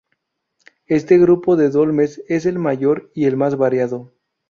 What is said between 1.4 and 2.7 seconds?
de dólmenes es el